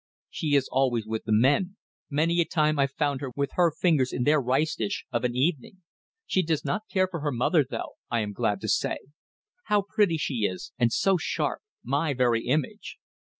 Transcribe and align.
"She 0.31 0.55
is 0.55 0.67
always 0.71 1.05
with 1.05 1.25
the 1.25 1.31
men. 1.31 1.77
Many 2.09 2.41
a 2.41 2.45
time 2.45 2.79
I've 2.79 2.91
found 2.93 3.21
her 3.21 3.29
with 3.35 3.51
her 3.53 3.69
fingers 3.69 4.11
in 4.11 4.23
their 4.23 4.41
rice 4.41 4.73
dish, 4.73 5.05
of 5.11 5.23
an 5.23 5.35
evening. 5.35 5.83
She 6.25 6.41
does 6.41 6.65
not 6.65 6.89
care 6.89 7.07
for 7.07 7.19
her 7.19 7.31
mother 7.31 7.63
though 7.69 7.97
I 8.09 8.21
am 8.21 8.33
glad 8.33 8.61
to 8.61 8.67
say. 8.67 8.97
How 9.65 9.83
pretty 9.83 10.17
she 10.17 10.45
is 10.49 10.71
and 10.79 10.91
so 10.91 11.17
sharp. 11.17 11.61
My 11.83 12.15
very 12.15 12.47
image!" 12.47 12.97